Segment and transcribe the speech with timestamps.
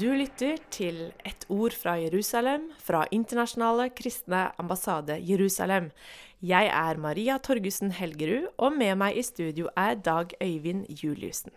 [0.00, 5.90] Du lytter til Et ord fra Jerusalem fra Internasjonale kristne ambassade Jerusalem.
[6.40, 11.52] Jeg er Maria Torgussen Helgerud, og med meg i studio er Dag Øyvind Juliussen.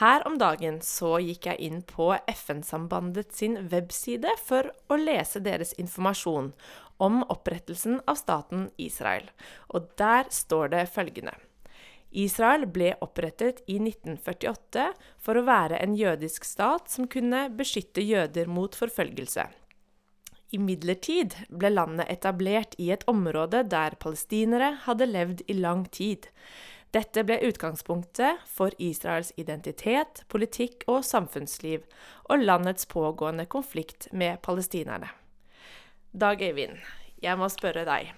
[0.00, 5.76] Her om dagen så gikk jeg inn på FN-sambandet sin webside for å lese deres
[5.76, 6.54] informasjon
[6.96, 9.28] om opprettelsen av staten Israel,
[9.68, 11.36] og der står det følgende.
[12.14, 14.86] Israel ble opprettet i 1948
[15.18, 19.48] for å være en jødisk stat som kunne beskytte jøder mot forfølgelse.
[20.54, 26.28] Imidlertid ble landet etablert i et område der palestinere hadde levd i lang tid.
[26.94, 31.82] Dette ble utgangspunktet for Israels identitet, politikk og samfunnsliv,
[32.30, 35.10] og landets pågående konflikt med palestinerne.
[36.14, 36.78] Dag Eivind,
[37.18, 38.14] jeg må spørre deg.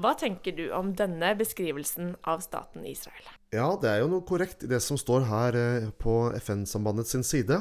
[0.00, 3.26] Hva tenker du om denne beskrivelsen av staten Israel?
[3.52, 7.24] Ja, det er jo noe korrekt i det som står her eh, på FN-sambandet sin
[7.26, 7.60] side.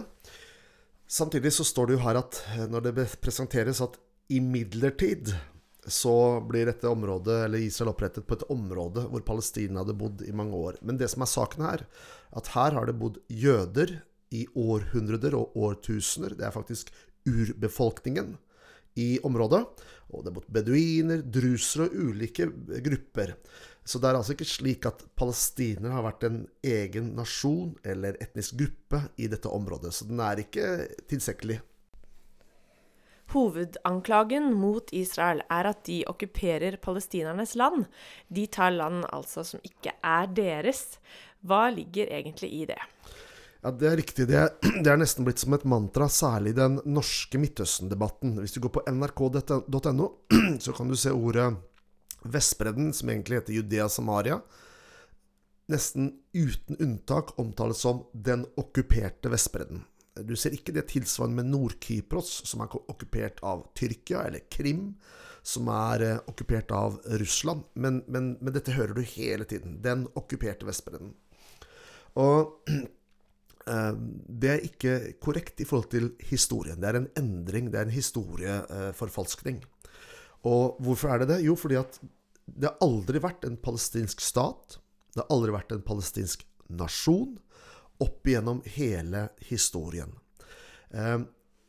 [1.11, 3.99] Samtidig så står det jo her at eh, når det presenteres at
[4.31, 5.33] imidlertid
[5.91, 10.31] så blir dette området, eller Israel opprettet på et område hvor Palestina hadde bodd i
[10.35, 10.77] mange år.
[10.85, 11.83] Men det som er saken her,
[12.37, 13.97] at her har det bodd jøder
[14.31, 16.37] i århundrer og årtusener.
[16.37, 16.93] Det er faktisk
[17.27, 18.37] urbefolkningen
[18.99, 19.63] i området.
[20.11, 22.49] Og det er mot beduiner, drusere og ulike
[22.83, 23.35] grupper.
[23.83, 28.59] Så det er altså ikke slik at palestinere har vært en egen nasjon eller etnisk
[28.59, 29.93] gruppe i dette området.
[29.95, 30.67] Så den er ikke
[31.09, 31.61] tilstrekkelig.
[33.31, 37.85] Hovedanklagen mot Israel er at de okkuperer palestinernes land.
[38.27, 40.99] De tar land altså som ikke er deres.
[41.39, 42.81] Hva ligger egentlig i det?
[43.61, 44.27] Ja, Det er riktig.
[44.27, 44.49] Det er,
[44.83, 48.39] det er, nesten blitt som et mantra, særlig i den norske Midtøsten-debatten.
[48.41, 50.07] Hvis du går på nrk.no,
[50.65, 51.51] så kan du se ordet
[52.21, 54.41] Vestbredden, som egentlig heter Judea Samaria,
[55.71, 59.85] nesten uten unntak omtales som den okkuperte Vestbredden.
[60.27, 64.95] Du ser ikke det tilsvarende med Nord-Kypros, som er okkupert av Tyrkia, eller Krim,
[65.41, 67.63] som er eh, okkupert av Russland.
[67.73, 69.79] Men, men, men dette hører du hele tiden.
[69.85, 71.13] Den okkuperte Vestbredden.
[72.19, 72.67] Og
[73.65, 76.79] det er ikke korrekt i forhold til historien.
[76.81, 79.59] Det er en endring, det er en historieforfalskning.
[80.49, 81.43] Og hvorfor er det det?
[81.45, 81.99] Jo, fordi at
[82.47, 84.79] det har aldri vært en palestinsk stat.
[85.13, 87.37] Det har aldri vært en palestinsk nasjon
[88.01, 90.13] opp igjennom hele historien.
[90.89, 91.19] Eh,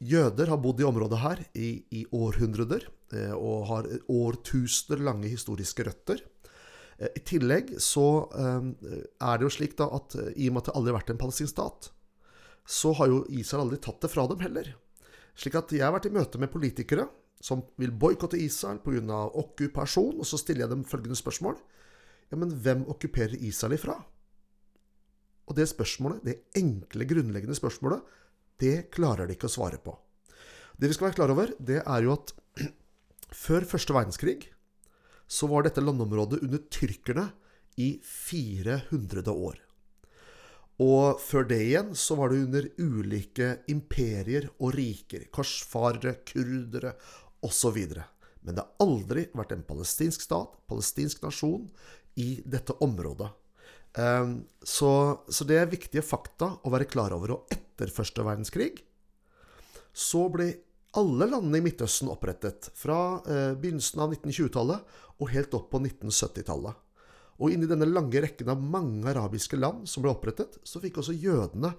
[0.03, 5.87] jøder har bodd i området her i, i århundrer eh, og har årtusener lange historiske
[5.89, 6.25] røtter.
[6.99, 8.69] Eh, I tillegg så eh,
[9.23, 11.15] er det jo slik da at eh, i og med at det aldri har vært
[11.15, 11.91] en palestinsk stat,
[12.69, 14.71] så har jo Israel aldri tatt det fra dem heller.
[15.39, 17.09] Slik at jeg har vært i møte med politikere
[17.43, 19.25] som vil boikotte Israel pga.
[19.43, 21.57] okkupasjon, og så stiller jeg dem følgende spørsmål.
[22.31, 23.97] Ja, men hvem okkuperer Israel ifra?
[25.51, 28.01] Og det spørsmålet, det enkle, grunnleggende spørsmålet,
[28.63, 29.97] det klarer de ikke å svare på.
[30.79, 32.31] Det vi skal være klar over, det er jo at
[33.45, 34.39] før første verdenskrig
[35.33, 37.31] så var dette landområdet under tyrkerne
[37.81, 39.61] i 400 år.
[40.83, 45.29] Og før det igjen så var det under ulike imperier og riker.
[45.33, 46.95] Korsfarere, kurdere
[47.45, 47.79] osv.
[48.43, 51.69] Men det har aldri vært en palestinsk stat, palestinsk nasjon,
[52.21, 53.31] i dette området.
[53.97, 54.91] Ehm, så,
[55.29, 57.39] så det er viktige fakta å være klar over.
[57.39, 58.75] Og etter første verdenskrig
[59.93, 60.51] så ble
[60.99, 66.77] alle landene i Midtøsten opprettet, fra eh, begynnelsen av 1920-tallet og helt opp på 1970-tallet.
[67.43, 71.17] Og inni denne lange rekken av mange arabiske land som ble opprettet, så fikk også
[71.17, 71.73] jødene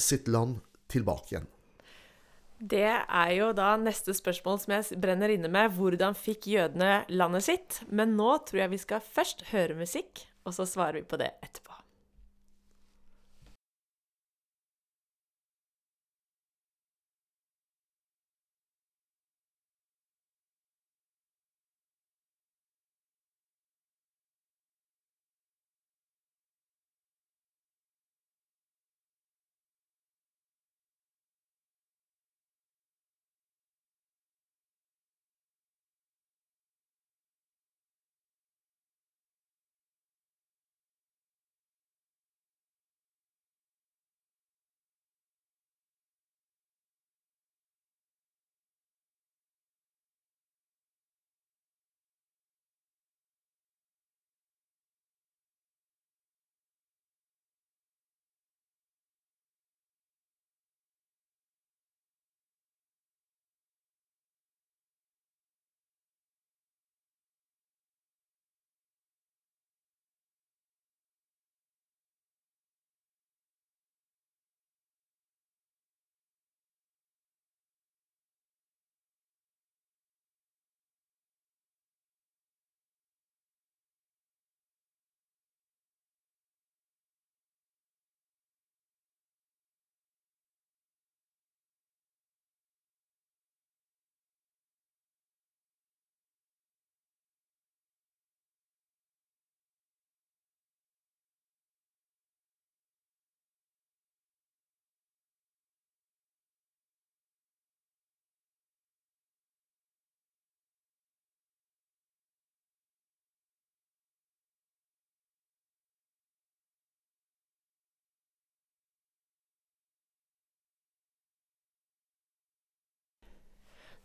[0.00, 0.58] sitt land
[0.90, 1.48] tilbake igjen.
[2.58, 5.76] Det er jo da neste spørsmål som jeg brenner inne med.
[5.76, 7.82] Hvordan fikk jødene landet sitt?
[7.86, 11.30] Men nå tror jeg vi skal først høre musikk, og så svarer vi på det
[11.38, 11.67] etterpå.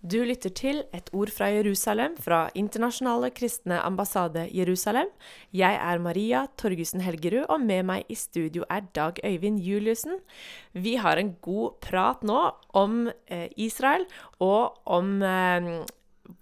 [0.04, 5.08] Du lytter til Et ord fra Jerusalem fra Internasjonale kristne ambassade Jerusalem.
[5.56, 10.20] Jeg er Maria Torgussen Helgerud, og med meg i studio er Dag Øyvind Juliussen.
[10.76, 12.42] Vi har en god prat nå
[12.76, 14.04] om eh, Israel,
[14.44, 15.72] og om eh,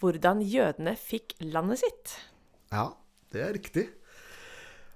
[0.02, 2.18] hvordan jødene fikk landet sitt.
[2.74, 2.90] Ja,
[3.30, 3.88] det er riktig.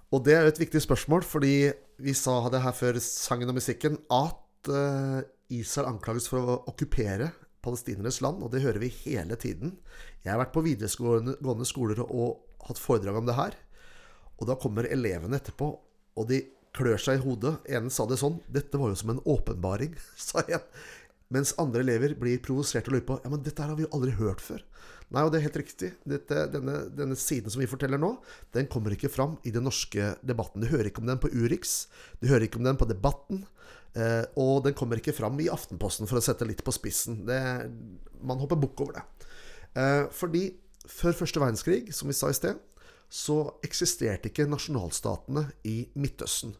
[0.09, 1.69] Og det er jo et viktig spørsmål, fordi
[2.01, 5.21] vi sa det her før sangen og musikken, at eh,
[5.53, 7.29] Israel anklages for å okkupere
[7.65, 9.75] palestinernes land, og det hører vi hele tiden.
[10.23, 13.57] Jeg har vært på videregående skoler og hatt foredrag om det her.
[14.39, 15.71] Og da kommer elevene etterpå,
[16.15, 16.43] og de
[16.75, 17.55] klør seg i hodet.
[17.71, 19.95] En sa det sånn 'Dette var jo som en åpenbaring',
[20.27, 20.63] sa en.
[21.33, 24.11] Mens andre elever blir provosert og lurer på 'Ja, men dette har vi jo aldri
[24.19, 24.63] hørt før'.
[25.13, 25.91] Nei, og det er helt riktig.
[26.03, 28.15] Dette, denne, denne, siden som vi forteller nå,
[28.55, 30.63] den kommer ikke fram i den norske debatten.
[30.63, 31.85] Du hører ikke om den på Urix.
[32.21, 33.45] Du hører ikke om den på Debatten.
[33.95, 37.23] Eh, og den kommer ikke fram i Aftenposten, for å sette litt på spissen.
[37.27, 37.39] Det,
[38.25, 39.05] man hopper bukk over det.
[39.75, 40.49] Eh, fordi
[40.85, 42.59] før første verdenskrig, som vi sa i sted,
[43.11, 46.55] så eksisterte ikke nasjonalstatene i Midtøsten.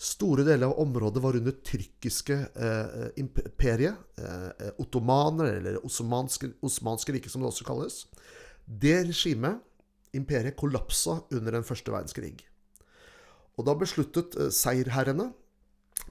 [0.00, 3.98] Store deler av området var under tyrkiske eh, imperiet.
[4.16, 7.98] Eh, ottomaner, eller osmanske, osmanske rike, som det også kalles.
[8.64, 9.60] Det regimet,
[10.16, 12.38] imperiet, kollapsa under den første verdenskrig.
[13.60, 15.28] Og da besluttet eh, seierherrene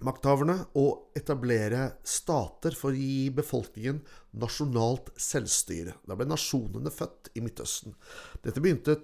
[0.05, 0.85] makthaverne å
[1.17, 3.99] etablere stater for å gi befolkningen
[4.39, 5.95] nasjonalt selvstyre.
[6.07, 7.95] Da ble nasjonene født i Midtøsten.
[8.43, 8.97] Dette begynte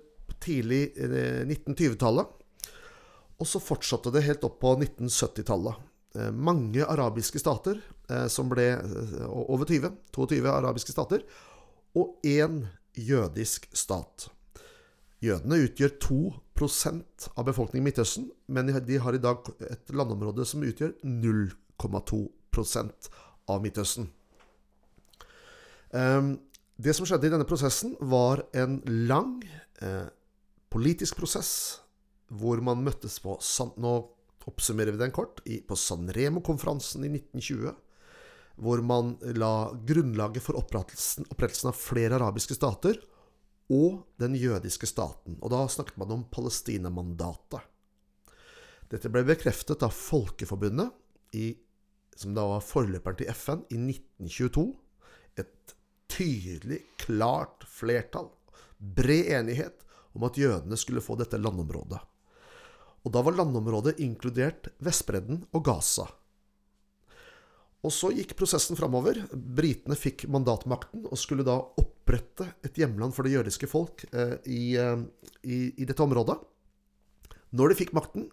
[0.43, 2.25] tidlig 1920-tallet.
[2.25, 2.41] Eh,
[3.35, 5.81] og så fortsatte det helt opp på 1970-tallet.
[6.15, 8.69] Eh, mange arabiske stater, eh, som ble
[9.27, 11.25] over 20, 22 arabiske stater,
[11.95, 12.63] og én
[12.95, 14.29] jødisk stat.
[15.25, 20.63] Jødene utgjør 2% av befolkningen i Midtøsten, men de har i dag et landområde som
[20.65, 23.09] utgjør 0,2%
[23.51, 24.05] av Midtøsten.
[25.95, 26.35] Ehm,
[26.75, 29.39] det som skjedde i denne prosessen, var en lang
[29.81, 30.07] eh,
[30.73, 31.51] politisk prosess
[32.33, 33.37] hvor man møttes på
[33.79, 33.93] Nå
[34.45, 35.41] oppsummerer vi den kort.
[35.67, 37.73] På San Remo-konferansen i 1920.
[38.61, 42.99] Hvor man la grunnlaget for opprettelsen, opprettelsen av flere arabiske stater
[43.71, 45.39] og den jødiske staten.
[45.41, 47.63] Og da snakket man om Palestina-mandatet.
[48.91, 50.93] Dette ble bekreftet av Folkeforbundet,
[51.35, 51.49] i,
[52.15, 54.67] som da var forløperen til FN, i 1922.
[55.41, 55.75] Et
[56.11, 58.29] tydelig, klart flertall,
[58.77, 59.81] bred enighet
[60.15, 61.99] om at jødene skulle få dette landområdet.
[63.05, 66.07] Og da var landområdet inkludert Vestbredden og Gaza.
[67.85, 69.19] Og så gikk prosessen framover.
[69.33, 71.59] Britene fikk mandatmakten og skulle da
[72.05, 74.99] opprette et hjemland for det jødiske folk eh, i, eh,
[75.43, 76.37] i, i, dette området.
[77.57, 78.27] Når de fikk makten,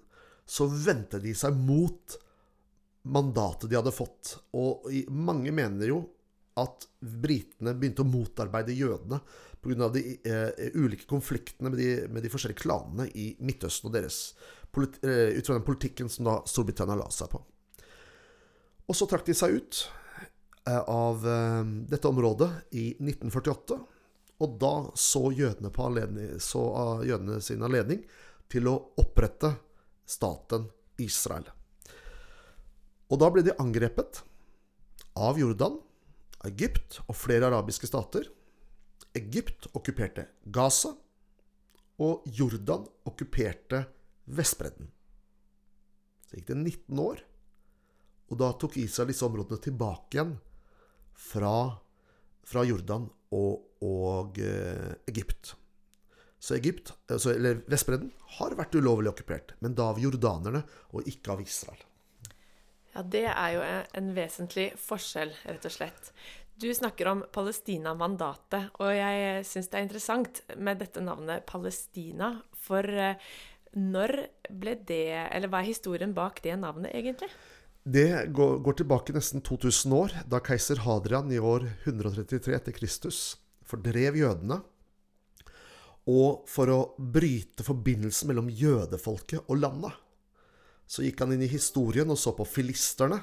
[0.45, 2.19] så vendte de seg mot
[3.09, 4.37] mandatet de hadde fått.
[4.53, 6.03] Og mange mener jo
[6.61, 9.23] at britene begynte å motarbeide jødene
[9.63, 9.89] pga.
[9.95, 14.35] de eh, ulike konfliktene med de, med de, forskjellige klanene i Midtøsten og deres
[14.77, 17.41] eh, ut fra den politikken som da Storbritannia la seg på.
[18.91, 19.85] Og så trakk de seg ut
[20.71, 23.79] av eh, dette området i 1948.
[24.43, 25.29] Og da så
[26.43, 26.63] så
[27.07, 28.03] jødene sin anledning
[28.51, 29.55] til å opprette
[30.09, 30.67] staten
[31.03, 31.47] Israel.
[33.13, 34.23] Og da ble de angrepet
[35.15, 35.79] av Jordan,
[36.49, 38.27] Egypt og flere arabiske stater.
[39.15, 40.95] Egypt okkuperte Gaza,
[42.03, 43.85] og Jordan okkuperte
[44.33, 44.89] Vestbredden.
[46.27, 47.21] Så gikk det 19 år.
[48.33, 50.33] Og da tok Israel disse områdene tilbake igjen
[51.23, 51.57] fra,
[52.47, 55.55] fra Jordan og, og eh, Egypt.
[56.43, 61.37] Så Egypt, altså, eller Vestbredden, har vært ulovlig okkupert, men da av jordanerne og ikke
[61.37, 61.85] av Israel.
[62.93, 63.63] Ja, det er jo
[64.01, 66.11] en vesentlig forskjell, rett og slett.
[66.61, 72.35] Du snakker om Palestina-mandatet, og jeg syns det er interessant med dette navnet Palestina.
[72.63, 73.17] For eh,
[73.79, 74.13] når
[74.53, 77.31] ble det Eller hva er historien bak det navnet, egentlig?
[77.83, 84.15] Det går, tilbake nesten 2000 år, da keiser Hadrian i år 133 etter Kristus fordrev
[84.21, 84.61] jødene.
[86.07, 89.99] Og for å bryte forbindelsen mellom jødefolket og landet,
[90.87, 93.19] så gikk han inn i historien og så på filisterne,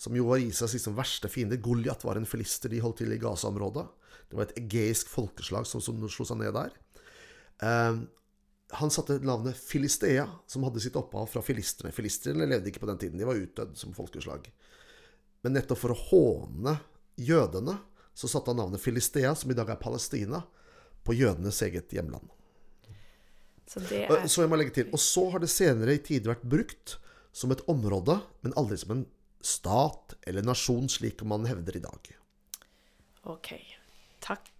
[0.00, 1.60] som jo var Isas liksom verste fiende.
[1.60, 3.84] Goliat var en filister de holdt til i Gaza-området.
[4.30, 6.72] Det var et egeisk folkeslag som, som slo seg ned der.
[7.60, 8.00] Eh,
[8.72, 11.92] han satte navnet Filistea, som hadde sitt opphav fra filisterne.
[11.92, 14.48] Filistrene levde ikke på den tiden, de var utdødd som folkeslag.
[15.44, 16.78] Men nettopp for å håne
[17.20, 17.76] jødene,
[18.14, 20.42] så satte han navnet Filistea, som i dag er Palestina,
[21.04, 22.30] på jødenes eget hjemland.
[23.66, 24.26] Så, er...
[24.28, 24.88] så jeg må legge til.
[24.92, 26.96] Og så har det senere i tider vært brukt
[27.32, 29.06] som et område, men aldri som en
[29.42, 32.12] stat eller nasjon, slik man hevder i dag.
[33.32, 33.54] Ok.
[34.22, 34.52] Takk.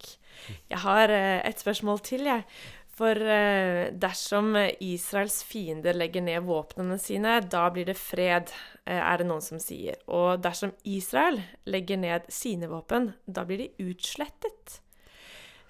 [0.71, 2.47] Jeg har eh, et spørsmål til, jeg.
[2.93, 4.53] For eh, dersom
[4.85, 8.53] Israels fiender legger ned våpnene sine, da blir det fred,
[8.85, 9.97] eh, er det noen som sier.
[10.13, 14.81] Og dersom Israel legger ned sine våpen, da blir de utslettet.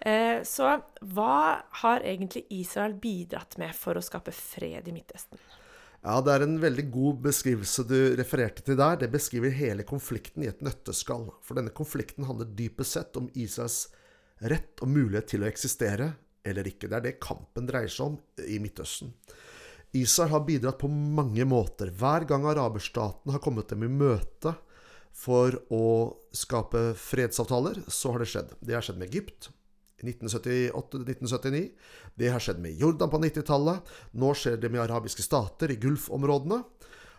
[0.02, 0.66] Så
[1.14, 1.34] hva
[1.78, 5.38] har egentlig Israel bidratt med for å skape fred i Midtøsten?
[6.02, 8.96] Ja, Det er en veldig god beskrivelse du refererte til der.
[8.98, 11.28] Det beskriver hele konflikten i et nøtteskall.
[11.40, 13.92] For denne konflikten handler dypest sett om Israels
[14.42, 16.10] rett og mulighet til å eksistere
[16.44, 16.88] eller ikke.
[16.90, 18.18] Det er det kampen dreier seg om
[18.48, 19.12] i Midtøsten.
[19.92, 21.90] Israel har bidratt på mange måter.
[21.92, 24.54] Hver gang araberstaten har kommet dem i møte
[25.12, 25.86] for å
[26.32, 28.54] skape fredsavtaler, så har det skjedd.
[28.64, 29.50] Det har skjedd med Egypt,
[30.02, 31.66] 1978-1979.
[32.18, 33.92] Det har skjedd med Jordan på 90-tallet.
[34.18, 36.62] Nå skjer det med arabiske stater i Gulf-områdene.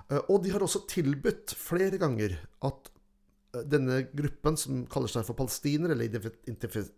[0.09, 2.89] Eh, og de har også tilbudt flere ganger at
[3.53, 6.09] eh, denne gruppen, som kaller seg for palestinere, eller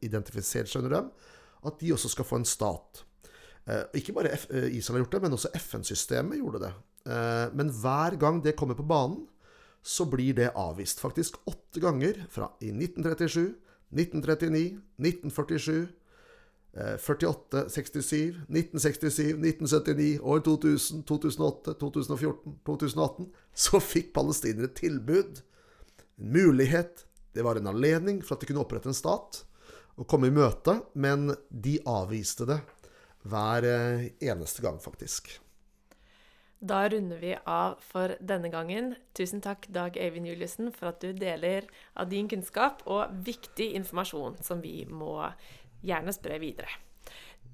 [0.08, 1.12] identifiserer seg under dem,
[1.68, 3.04] at de også skal få en stat.
[3.66, 4.34] Eh, ikke bare
[4.70, 6.74] Israel har gjort det, men også FN-systemet gjorde det.
[7.54, 9.28] Men hver gang det kommer på banen,
[9.86, 10.98] så blir det avvist.
[10.98, 13.52] Faktisk åtte ganger fra i 1937
[13.96, 15.88] 1939, 1947,
[17.00, 25.40] 48, 67, 1967, 1979, år 2000, 2008, 2014, 2018 Så fikk palestinere tilbud,
[26.20, 29.46] en mulighet, det var en anledning for at de kunne opprette en stat
[29.96, 32.60] og komme i møte, men de avviste det
[33.26, 35.32] hver eh, eneste gang, faktisk.
[36.66, 38.94] Da runder vi av for denne gangen.
[39.18, 44.40] Tusen takk, Dag Eivind Juliussen, for at du deler av din kunnskap og viktig informasjon
[44.46, 45.20] som vi må
[45.86, 46.72] gjerne spre videre.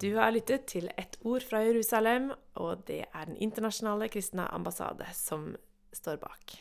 [0.01, 5.05] Du har lyttet til Ett ord fra Jerusalem, og det er Den internasjonale kristne ambassade
[5.13, 5.55] som
[5.93, 6.57] står bak.